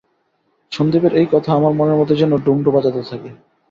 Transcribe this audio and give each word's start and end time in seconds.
সন্দীপের 0.71 1.13
এই 1.15 1.27
কথা 1.31 1.49
আমার 1.53 1.73
মনের 1.79 1.99
মধ্যে 1.99 2.15
যেন 2.15 2.31
ডমরু 2.45 2.69
বাজাতে 2.71 3.01
থাকে। 3.09 3.29